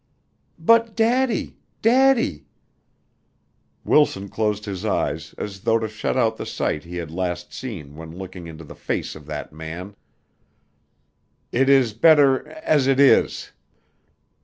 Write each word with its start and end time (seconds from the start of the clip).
"But 0.57 0.95
Daddy 0.95 1.57
Daddy" 1.83 2.47
Wilson 3.85 4.29
closed 4.29 4.65
his 4.65 4.83
eyes 4.83 5.35
as 5.37 5.59
though 5.61 5.77
to 5.77 5.87
shut 5.87 6.17
out 6.17 6.37
the 6.37 6.45
sight 6.47 6.83
he 6.85 6.95
had 6.95 7.11
last 7.11 7.53
seen 7.53 7.95
when 7.95 8.09
looking 8.17 8.47
into 8.47 8.63
the 8.63 8.73
face 8.73 9.13
of 9.13 9.27
that 9.27 9.53
man. 9.53 9.95
"It 11.51 11.69
is 11.69 11.93
better 11.93 12.49
as 12.49 12.87
it 12.87 12.99
is." 12.99 13.51